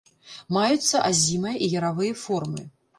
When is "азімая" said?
1.11-1.57